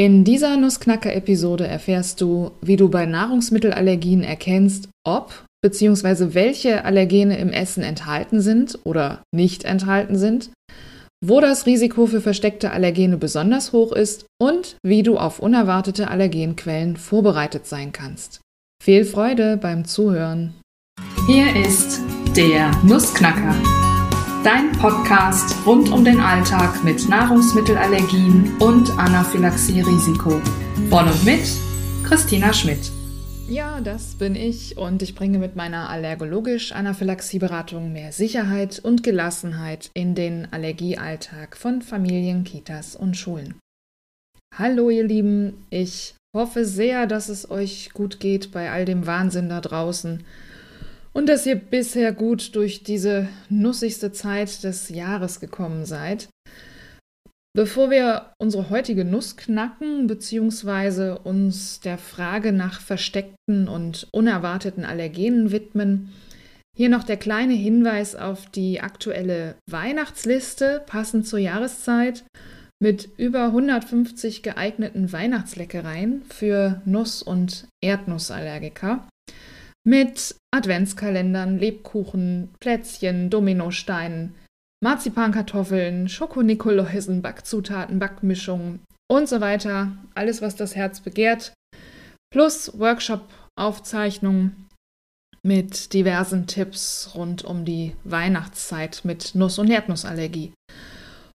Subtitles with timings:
[0.00, 6.32] In dieser Nussknacker-Episode erfährst du, wie du bei Nahrungsmittelallergien erkennst, ob bzw.
[6.32, 10.52] welche Allergene im Essen enthalten sind oder nicht enthalten sind,
[11.22, 16.96] wo das Risiko für versteckte Allergene besonders hoch ist und wie du auf unerwartete Allergenquellen
[16.96, 18.40] vorbereitet sein kannst.
[18.82, 20.54] Viel Freude beim Zuhören.
[21.26, 22.00] Hier ist
[22.34, 23.54] der Nussknacker
[24.44, 30.40] dein Podcast rund um den Alltag mit Nahrungsmittelallergien und Anaphylaxie-Risiko.
[30.88, 31.42] Von und mit
[32.04, 32.90] Christina Schmidt.
[33.48, 40.14] Ja, das bin ich und ich bringe mit meiner allergologisch-Anaphylaxie-Beratung mehr Sicherheit und Gelassenheit in
[40.14, 43.56] den Allergiealltag von Familien, Kitas und Schulen.
[44.56, 49.50] Hallo ihr Lieben, ich hoffe sehr, dass es euch gut geht bei all dem Wahnsinn
[49.50, 50.24] da draußen
[51.12, 56.28] und dass ihr bisher gut durch diese nussigste Zeit des Jahres gekommen seid.
[57.52, 61.18] Bevor wir unsere heutige Nuss knacken bzw.
[61.24, 66.12] uns der Frage nach versteckten und unerwarteten Allergenen widmen,
[66.76, 72.24] hier noch der kleine Hinweis auf die aktuelle Weihnachtsliste passend zur Jahreszeit
[72.80, 79.06] mit über 150 geeigneten Weihnachtsleckereien für Nuss- und Erdnussallergiker
[79.86, 84.34] mit Adventskalendern, Lebkuchen, Plätzchen, Dominosteinen,
[84.82, 89.92] Marzipankartoffeln, Schokonikoläusen, Backzutaten, Backmischungen und so weiter.
[90.14, 91.52] Alles, was das Herz begehrt.
[92.32, 94.68] Plus Workshop-Aufzeichnungen
[95.42, 100.52] mit diversen Tipps rund um die Weihnachtszeit mit Nuss- und Erdnussallergie.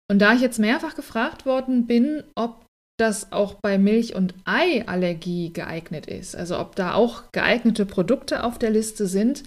[0.09, 2.65] Und da ich jetzt mehrfach gefragt worden bin, ob
[3.01, 6.35] das auch bei Milch- und Eiallergie geeignet ist.
[6.35, 9.43] Also ob da auch geeignete Produkte auf der Liste sind.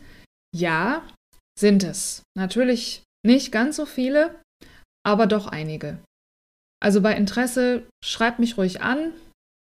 [0.55, 1.03] Ja,
[1.59, 2.23] sind es.
[2.37, 4.41] Natürlich nicht ganz so viele,
[5.07, 5.99] aber doch einige.
[6.83, 9.13] Also bei Interesse schreib mich ruhig an.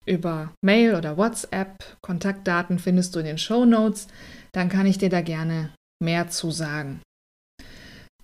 [0.05, 1.97] Über Mail oder WhatsApp.
[2.01, 4.07] Kontaktdaten findest du in den Show Notes.
[4.51, 7.01] Dann kann ich dir da gerne mehr zu sagen.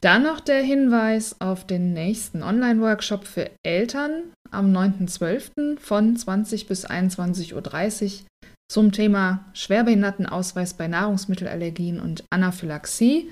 [0.04, 5.80] Dann noch der Hinweis auf den nächsten Online-Workshop für Eltern am 9.12.
[5.80, 8.26] von 20 bis 21.30 Uhr
[8.68, 13.30] zum Thema Schwerbehindertenausweis bei Nahrungsmittelallergien und Anaphylaxie.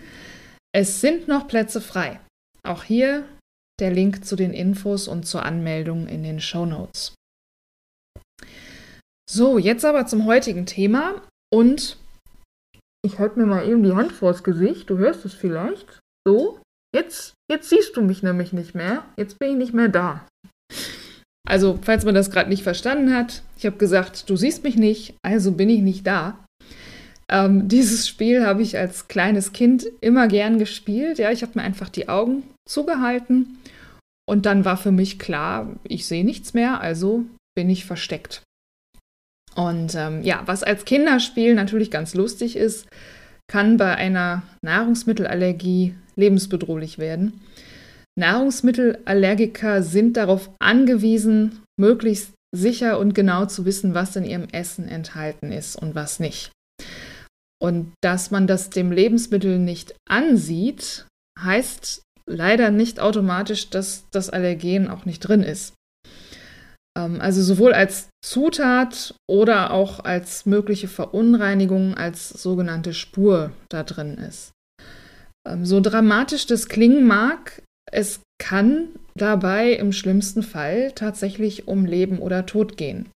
[0.71, 2.19] Es sind noch Plätze frei.
[2.61, 3.25] Auch hier
[3.79, 7.15] der Link zu den Infos und zur Anmeldung in den Show Notes.
[9.27, 11.21] So, jetzt aber zum heutigen Thema
[11.51, 11.97] und
[13.03, 14.89] ich halte mir mal eben die Hand vors Gesicht.
[14.89, 15.99] Du hörst es vielleicht.
[16.27, 16.59] So,
[16.95, 19.03] jetzt, jetzt siehst du mich nämlich nicht mehr.
[19.17, 20.25] Jetzt bin ich nicht mehr da.
[21.47, 25.15] Also, falls man das gerade nicht verstanden hat, ich habe gesagt, du siehst mich nicht,
[25.23, 26.37] also bin ich nicht da.
[27.27, 31.19] Ähm, dieses Spiel habe ich als kleines Kind immer gern gespielt.
[31.19, 33.59] Ja, ich habe mir einfach die Augen zugehalten
[34.27, 37.25] und dann war für mich klar, ich sehe nichts mehr, also
[37.55, 38.43] bin ich versteckt.
[39.55, 42.87] Und ähm, ja, was als Kinderspiel natürlich ganz lustig ist,
[43.49, 47.41] kann bei einer Nahrungsmittelallergie lebensbedrohlich werden.
[48.17, 55.51] Nahrungsmittelallergiker sind darauf angewiesen, möglichst sicher und genau zu wissen, was in ihrem Essen enthalten
[55.51, 56.51] ist und was nicht.
[57.61, 61.05] Und dass man das dem Lebensmittel nicht ansieht,
[61.39, 65.73] heißt leider nicht automatisch, dass das Allergen auch nicht drin ist.
[66.99, 74.17] Ähm, also sowohl als Zutat oder auch als mögliche Verunreinigung, als sogenannte Spur da drin
[74.17, 74.51] ist.
[75.47, 77.61] Ähm, so dramatisch das klingen mag,
[77.91, 83.09] es kann dabei im schlimmsten Fall tatsächlich um Leben oder Tod gehen.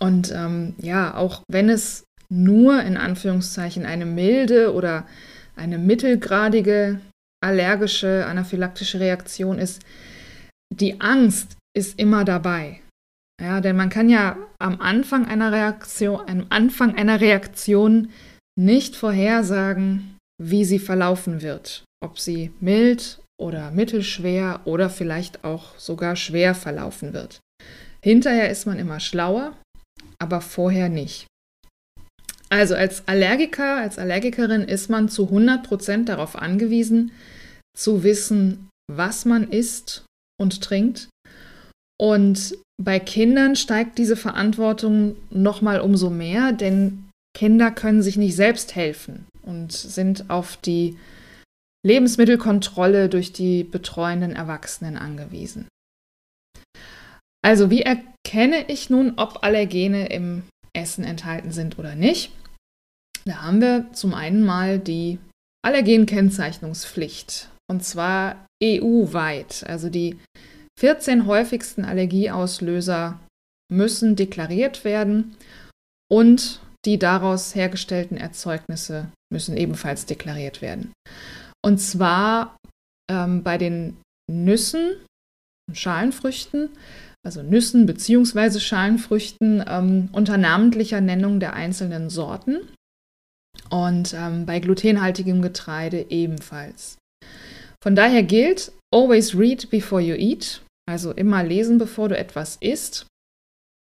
[0.00, 5.06] Und ähm, ja, auch wenn es nur in Anführungszeichen eine milde oder
[5.56, 7.00] eine mittelgradige
[7.42, 9.82] allergische anaphylaktische Reaktion ist,
[10.72, 12.80] die Angst ist immer dabei.
[13.40, 18.10] Ja, denn man kann ja am Anfang einer Reaktion, am Anfang einer Reaktion
[18.58, 21.84] nicht vorhersagen, wie sie verlaufen wird.
[22.02, 27.40] Ob sie mild oder mittelschwer oder vielleicht auch sogar schwer verlaufen wird.
[28.02, 29.56] Hinterher ist man immer schlauer,
[30.20, 31.26] aber vorher nicht.
[32.50, 37.12] Also als Allergiker, als Allergikerin ist man zu 100% darauf angewiesen,
[37.76, 40.06] zu wissen, was man isst
[40.40, 41.08] und trinkt.
[42.00, 48.74] Und bei Kindern steigt diese Verantwortung nochmal umso mehr, denn Kinder können sich nicht selbst
[48.76, 50.96] helfen und sind auf die
[51.84, 55.68] Lebensmittelkontrolle durch die betreuenden Erwachsenen angewiesen.
[57.42, 60.42] Also wie erkenne ich nun, ob Allergene im
[60.72, 62.32] Essen enthalten sind oder nicht?
[63.24, 65.18] Da haben wir zum einen mal die
[65.64, 69.64] Allergenkennzeichnungspflicht und zwar EU-weit.
[69.66, 70.18] Also die
[70.78, 73.18] 14 häufigsten Allergieauslöser
[73.68, 75.36] müssen deklariert werden
[76.08, 80.92] und die daraus hergestellten Erzeugnisse müssen ebenfalls deklariert werden.
[81.64, 82.56] Und zwar
[83.10, 83.96] ähm, bei den
[84.30, 84.92] Nüssen,
[85.72, 86.70] Schalenfrüchten,
[87.26, 88.60] also Nüssen bzw.
[88.60, 92.60] Schalenfrüchten ähm, unter namentlicher Nennung der einzelnen Sorten
[93.68, 96.98] und ähm, bei glutenhaltigem Getreide ebenfalls.
[97.82, 103.06] Von daher gilt, always read before you eat, also immer lesen, bevor du etwas isst.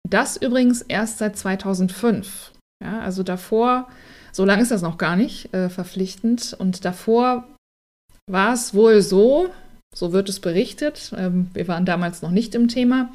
[0.09, 2.53] Das übrigens erst seit 2005.
[2.81, 3.89] Ja, also davor,
[4.31, 6.55] so lange ist das noch gar nicht äh, verpflichtend.
[6.57, 7.47] Und davor
[8.29, 9.49] war es wohl so,
[9.93, 13.11] so wird es berichtet, ähm, wir waren damals noch nicht im Thema.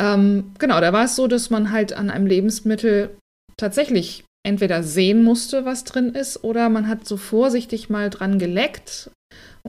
[0.00, 3.16] Ähm, genau, da war es so, dass man halt an einem Lebensmittel
[3.56, 9.10] tatsächlich entweder sehen musste, was drin ist, oder man hat so vorsichtig mal dran geleckt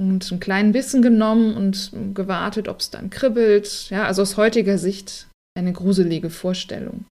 [0.09, 3.89] und einen kleinen Bissen genommen und gewartet, ob es dann kribbelt.
[3.89, 5.27] Ja, also aus heutiger Sicht
[5.57, 7.05] eine gruselige Vorstellung.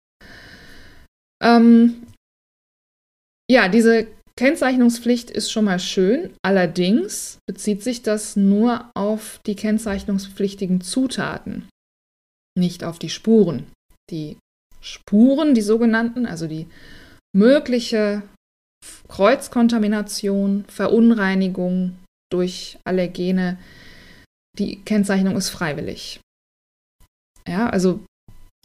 [1.42, 2.06] Ähm,
[3.50, 4.06] ja, diese
[4.36, 11.68] Kennzeichnungspflicht ist schon mal schön, allerdings bezieht sich das nur auf die kennzeichnungspflichtigen Zutaten,
[12.58, 13.66] nicht auf die Spuren.
[14.10, 14.38] Die
[14.80, 16.66] Spuren, die sogenannten, also die
[17.36, 18.22] mögliche
[19.08, 21.98] Kreuzkontamination, Verunreinigung
[22.30, 23.58] durch Allergene,
[24.58, 26.20] die Kennzeichnung ist freiwillig.
[27.48, 28.04] Ja, also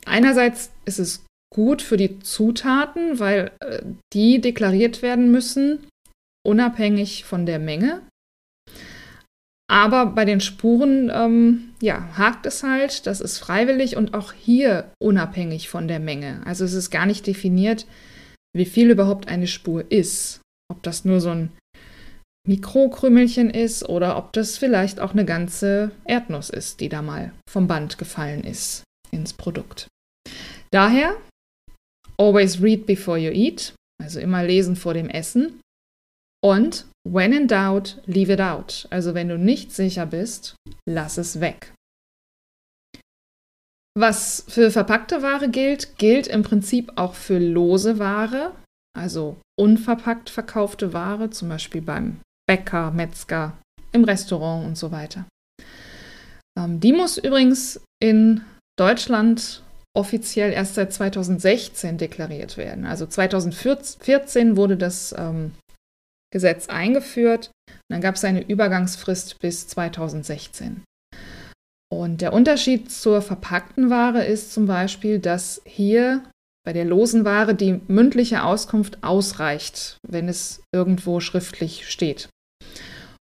[0.06, 3.82] einerseits ist es gut für die Zutaten, weil äh,
[4.14, 5.88] die deklariert werden müssen,
[6.46, 8.02] unabhängig von der Menge.
[9.68, 14.92] Aber bei den Spuren, ähm, ja, hakt es halt, das ist freiwillig und auch hier
[15.02, 16.46] unabhängig von der Menge.
[16.46, 17.88] Also es ist gar nicht definiert,
[18.54, 20.42] wie viel überhaupt eine Spur ist.
[20.72, 21.52] Ob das nur so ein
[22.46, 27.68] Mikrokrümelchen ist oder ob das vielleicht auch eine ganze Erdnuss ist, die da mal vom
[27.68, 29.88] Band gefallen ist ins Produkt.
[30.72, 31.16] Daher
[32.18, 35.60] Always read before you eat, also immer lesen vor dem Essen.
[36.42, 38.88] Und when in doubt, leave it out.
[38.90, 40.56] Also wenn du nicht sicher bist,
[40.88, 41.74] lass es weg.
[43.98, 48.54] Was für verpackte Ware gilt, gilt im Prinzip auch für lose Ware,
[48.98, 53.58] also unverpackt verkaufte Ware, zum Beispiel beim Bäcker, Metzger,
[53.92, 55.26] im Restaurant und so weiter.
[56.58, 58.42] Ähm, die muss übrigens in
[58.78, 59.64] Deutschland
[59.96, 62.86] offiziell erst seit 2016 deklariert werden.
[62.86, 65.54] Also 2014 wurde das ähm,
[66.32, 67.52] Gesetz eingeführt.
[67.90, 70.84] dann gab es eine Übergangsfrist bis 2016.
[71.90, 76.24] Und der Unterschied zur verpackten Ware ist zum Beispiel, dass hier
[76.66, 82.28] bei der losen Ware die mündliche Auskunft ausreicht, wenn es irgendwo schriftlich steht.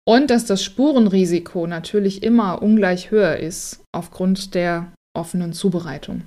[0.07, 6.23] Und dass das Spurenrisiko natürlich immer ungleich höher ist aufgrund der offenen Zubereitung.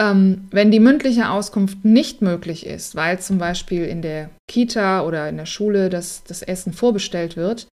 [0.00, 5.28] Ähm, wenn die mündliche Auskunft nicht möglich ist, weil zum Beispiel in der Kita oder
[5.28, 7.68] in der Schule das, das Essen vorbestellt wird,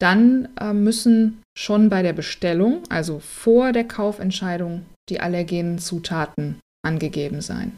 [0.00, 7.40] dann äh, müssen schon bei der Bestellung, also vor der Kaufentscheidung, die allergenen Zutaten angegeben
[7.40, 7.76] sein.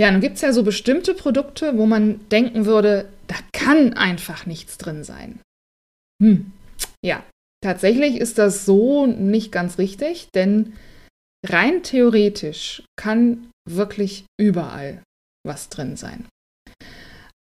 [0.00, 4.46] Ja, nun gibt es ja so bestimmte Produkte, wo man denken würde, da kann einfach
[4.46, 5.40] nichts drin sein.
[6.22, 6.52] Hm.
[7.04, 7.24] Ja,
[7.62, 10.74] tatsächlich ist das so nicht ganz richtig, denn
[11.44, 15.02] rein theoretisch kann wirklich überall
[15.44, 16.26] was drin sein.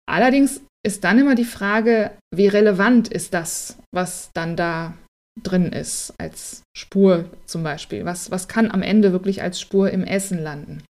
[0.10, 4.98] Allerdings ist dann immer die Frage, wie relevant ist das, was dann da
[5.44, 8.06] drin ist, als Spur zum Beispiel.
[8.06, 10.84] Was, was kann am Ende wirklich als Spur im Essen landen?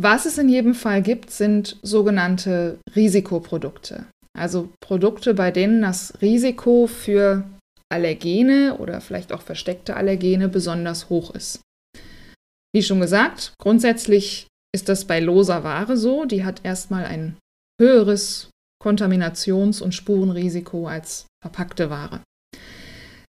[0.00, 4.06] Was es in jedem Fall gibt, sind sogenannte Risikoprodukte.
[4.36, 7.44] Also Produkte, bei denen das Risiko für
[7.92, 11.60] Allergene oder vielleicht auch versteckte Allergene besonders hoch ist.
[12.74, 16.24] Wie schon gesagt, grundsätzlich ist das bei loser Ware so.
[16.24, 17.36] Die hat erstmal ein
[17.78, 18.48] höheres
[18.82, 22.22] Kontaminations- und Spurenrisiko als verpackte Ware.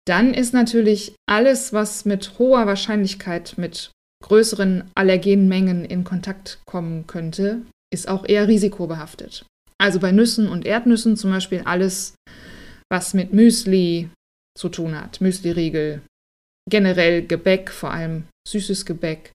[0.07, 3.91] Dann ist natürlich alles, was mit hoher Wahrscheinlichkeit mit
[4.23, 9.45] größeren Allergenmengen in Kontakt kommen könnte, ist auch eher risikobehaftet.
[9.79, 12.15] Also bei Nüssen und Erdnüssen zum Beispiel alles,
[12.91, 14.09] was mit Müsli,
[14.57, 15.21] zu tun hat.
[15.21, 16.03] Müsli-Riegel,
[16.71, 19.33] generell Gebäck, vor allem süßes Gebäck,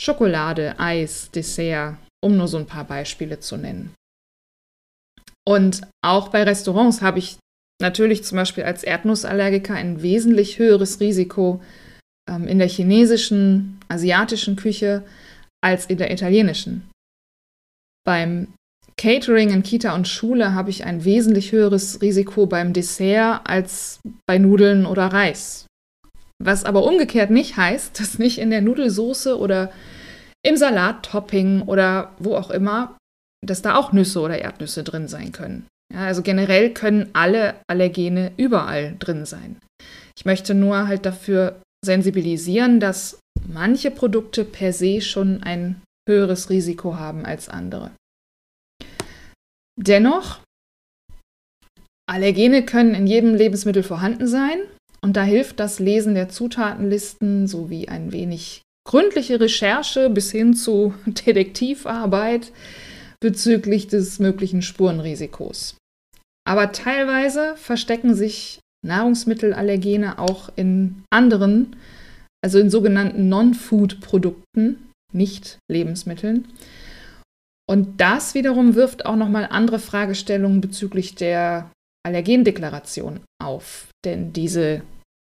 [0.00, 3.94] Schokolade, Eis, Dessert, um nur so ein paar Beispiele zu nennen.
[5.46, 7.38] Und auch bei Restaurants habe ich
[7.82, 11.62] natürlich zum Beispiel als Erdnussallergiker ein wesentlich höheres Risiko
[12.30, 15.04] ähm, in der chinesischen, asiatischen Küche
[15.62, 16.88] als in der italienischen.
[18.06, 18.48] Beim
[18.96, 24.38] Catering in Kita und Schule habe ich ein wesentlich höheres Risiko beim Dessert als bei
[24.38, 25.66] Nudeln oder Reis.
[26.42, 29.72] Was aber umgekehrt nicht heißt, dass nicht in der Nudelsoße oder
[30.42, 32.96] im Salattopping oder wo auch immer,
[33.46, 35.66] dass da auch Nüsse oder Erdnüsse drin sein können.
[35.92, 39.56] Ja, also generell können alle Allergene überall drin sein.
[40.16, 43.18] Ich möchte nur halt dafür sensibilisieren, dass
[43.48, 47.92] manche Produkte per se schon ein höheres Risiko haben als andere.
[49.76, 50.40] Dennoch,
[52.10, 54.58] Allergene können in jedem Lebensmittel vorhanden sein
[55.00, 60.92] und da hilft das Lesen der Zutatenlisten sowie ein wenig gründliche Recherche bis hin zu
[61.06, 62.52] Detektivarbeit
[63.20, 65.76] bezüglich des möglichen Spurenrisikos.
[66.44, 71.76] Aber teilweise verstecken sich Nahrungsmittelallergene auch in anderen,
[72.42, 76.48] also in sogenannten Non-Food-Produkten, nicht Lebensmitteln.
[77.68, 81.70] Und das wiederum wirft auch nochmal andere Fragestellungen bezüglich der
[82.04, 83.88] Allergendeklaration auf.
[84.04, 84.82] Denn diese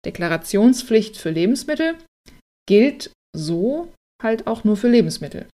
[0.05, 1.95] Deklarationspflicht für Lebensmittel
[2.67, 3.93] gilt so
[4.23, 5.47] halt auch nur für Lebensmittel.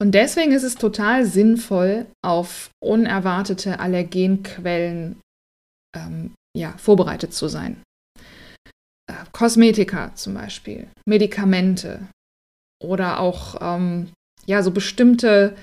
[0.00, 5.20] Und deswegen ist es total sinnvoll, auf unerwartete Allergenquellen
[5.94, 7.82] ähm, ja, vorbereitet zu sein.
[9.06, 12.06] Äh, Kosmetika zum Beispiel, Medikamente
[12.82, 14.10] oder auch ähm,
[14.46, 15.56] ja, so bestimmte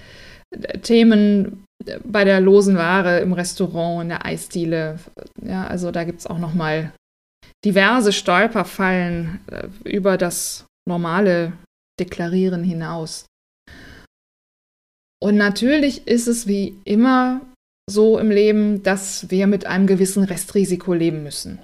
[0.52, 1.66] äh, Themen
[2.04, 5.00] bei der losen Ware im Restaurant, in der Eisdiele.
[5.42, 6.94] Ja, also da gibt es auch noch mal
[7.66, 11.54] diverse Stolperfallen äh, über das normale
[12.00, 13.26] Deklarieren hinaus.
[15.22, 17.42] Und natürlich ist es wie immer
[17.90, 21.60] so im Leben, dass wir mit einem gewissen Restrisiko leben müssen.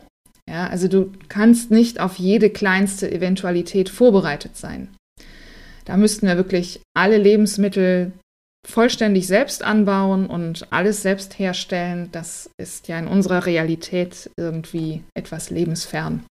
[0.50, 4.96] Ja, also du kannst nicht auf jede kleinste Eventualität vorbereitet sein.
[5.86, 8.14] Da müssten wir wirklich alle Lebensmittel
[8.68, 12.10] vollständig selbst anbauen und alles selbst herstellen.
[12.12, 16.26] Das ist ja in unserer Realität irgendwie etwas lebensfern.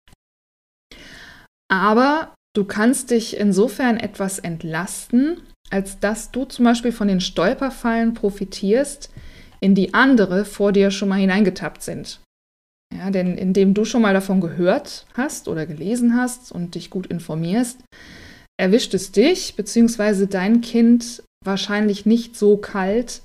[1.70, 8.14] Aber du kannst dich insofern etwas entlasten, als dass du zum Beispiel von den Stolperfallen
[8.14, 9.10] profitierst,
[9.64, 12.20] in die andere vor dir schon mal hineingetappt sind.
[12.94, 17.06] Ja, denn indem du schon mal davon gehört hast oder gelesen hast und dich gut
[17.06, 17.80] informierst,
[18.60, 20.26] erwischt es dich bzw.
[20.26, 23.22] dein Kind wahrscheinlich nicht so kalt,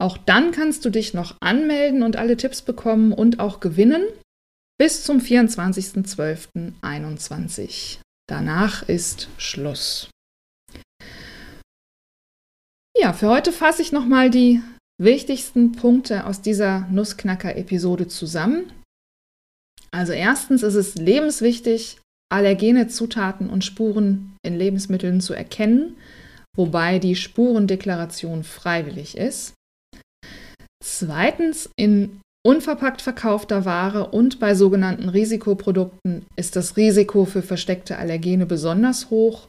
[0.00, 4.04] auch dann kannst du dich noch anmelden und alle Tipps bekommen und auch gewinnen
[4.78, 7.98] bis zum 24.12.21.
[8.28, 10.08] Danach ist Schluss.
[12.96, 14.62] Ja, für heute fasse ich nochmal die
[15.00, 18.72] wichtigsten Punkte aus dieser Nussknacker-Episode zusammen.
[19.90, 21.98] Also erstens ist es lebenswichtig,
[22.30, 25.96] allergene Zutaten und Spuren in Lebensmitteln zu erkennen,
[26.56, 29.54] wobei die Spurendeklaration freiwillig ist.
[30.82, 38.46] Zweitens, in unverpackt verkaufter Ware und bei sogenannten Risikoprodukten ist das Risiko für versteckte Allergene
[38.46, 39.48] besonders hoch.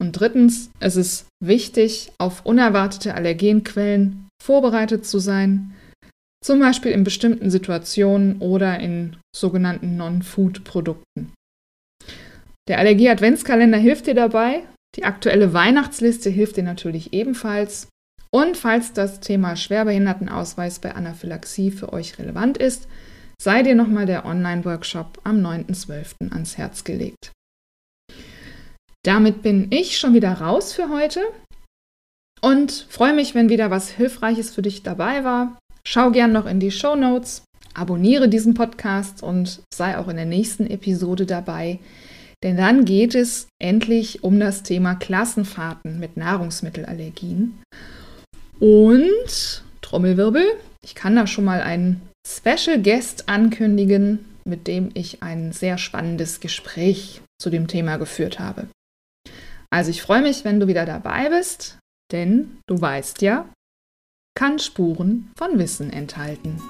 [0.00, 5.74] Und drittens, es ist wichtig, auf unerwartete Allergenquellen vorbereitet zu sein,
[6.44, 11.32] zum Beispiel in bestimmten Situationen oder in sogenannten Non-Food-Produkten.
[12.68, 14.62] Der Allergie-Adventskalender hilft dir dabei.
[14.96, 17.88] Die aktuelle Weihnachtsliste hilft dir natürlich ebenfalls.
[18.30, 22.88] Und falls das Thema Schwerbehindertenausweis bei Anaphylaxie für euch relevant ist,
[23.40, 26.32] sei dir nochmal der Online-Workshop am 9.12.
[26.32, 27.32] ans Herz gelegt.
[29.04, 31.20] Damit bin ich schon wieder raus für heute
[32.42, 35.58] und freue mich, wenn wieder was Hilfreiches für dich dabei war.
[35.86, 40.26] Schau gern noch in die Show Notes, abonniere diesen Podcast und sei auch in der
[40.26, 41.78] nächsten Episode dabei,
[42.42, 47.58] denn dann geht es endlich um das Thema Klassenfahrten mit Nahrungsmittelallergien.
[48.60, 50.44] Und Trommelwirbel,
[50.82, 56.40] ich kann da schon mal einen Special Guest ankündigen, mit dem ich ein sehr spannendes
[56.40, 58.68] Gespräch zu dem Thema geführt habe.
[59.70, 61.78] Also ich freue mich, wenn du wieder dabei bist,
[62.10, 63.48] denn du weißt ja,
[64.34, 66.60] kann Spuren von Wissen enthalten.